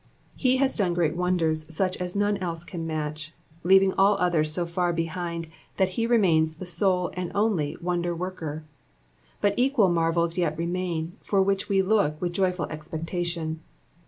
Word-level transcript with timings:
He 0.35 0.57
has 0.57 0.75
done 0.75 0.95
great 0.95 1.15
wonders 1.15 1.71
such 1.71 1.95
as 1.97 2.15
none 2.15 2.37
else 2.37 2.63
can 2.63 2.87
match, 2.87 3.35
leaving 3.63 3.93
all 3.93 4.17
others 4.17 4.51
so 4.51 4.65
far 4.65 4.91
behind, 4.91 5.45
that 5.77 5.89
he 5.89 6.07
remains 6.07 6.55
the 6.55 6.65
sole 6.65 7.11
and 7.13 7.31
only 7.35 7.77
wonder 7.81 8.15
worker; 8.15 8.63
but 9.41 9.53
equal 9.57 9.89
marvels 9.89 10.39
yet 10.39 10.57
remain, 10.57 11.17
for 11.21 11.39
which 11.39 11.69
we 11.69 11.83
look 11.83 12.19
with 12.19 12.33
joyful 12.33 12.65
expectation. 12.65 13.59